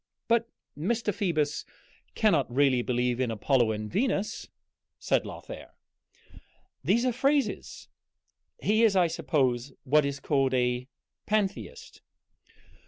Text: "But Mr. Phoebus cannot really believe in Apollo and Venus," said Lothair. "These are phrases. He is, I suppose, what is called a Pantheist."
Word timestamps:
"But 0.27 0.49
Mr. 0.75 1.13
Phoebus 1.13 1.63
cannot 2.15 2.51
really 2.51 2.81
believe 2.81 3.19
in 3.19 3.29
Apollo 3.29 3.71
and 3.73 3.87
Venus," 3.87 4.47
said 4.97 5.27
Lothair. 5.27 5.75
"These 6.83 7.05
are 7.05 7.13
phrases. 7.13 7.87
He 8.59 8.81
is, 8.83 8.95
I 8.95 9.05
suppose, 9.05 9.73
what 9.83 10.03
is 10.03 10.19
called 10.19 10.55
a 10.55 10.87
Pantheist." 11.27 12.01